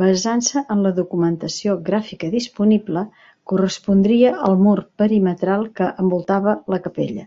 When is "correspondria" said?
3.54-4.34